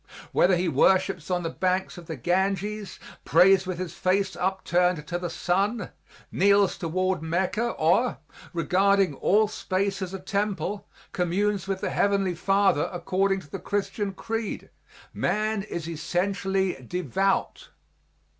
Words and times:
Whether 0.31 0.55
he 0.55 0.67
worships 0.67 1.29
on 1.29 1.43
the 1.43 1.51
banks 1.51 1.95
of 1.95 2.07
the 2.07 2.15
Ganges, 2.15 2.97
prays 3.23 3.67
with 3.67 3.77
his 3.77 3.93
face 3.93 4.35
upturned 4.35 5.05
to 5.05 5.19
the 5.19 5.29
sun, 5.29 5.91
kneels 6.31 6.75
toward 6.79 7.21
Mecca 7.21 7.69
or, 7.73 8.17
regarding 8.51 9.13
all 9.13 9.47
space 9.47 10.01
as 10.01 10.11
a 10.15 10.19
temple, 10.19 10.87
communes 11.11 11.67
with 11.67 11.81
the 11.81 11.91
Heavenly 11.91 12.33
Father 12.33 12.89
according 12.91 13.41
to 13.41 13.49
the 13.51 13.59
Christian 13.59 14.11
creed, 14.11 14.71
man 15.13 15.61
is 15.61 15.87
essentially 15.87 16.83
devout. 16.87 17.69